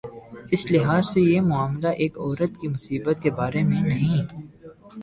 اس 0.51 0.71
لحاظ 0.71 1.03
سے 1.13 1.21
یہ 1.21 1.41
معاملہ 1.41 1.87
ایک 1.87 2.17
عورت 2.17 2.57
کی 2.61 2.67
مصیبت 2.67 3.21
کے 3.23 3.31
بارے 3.31 3.63
میں 3.63 3.81
نہیں۔ 3.81 4.21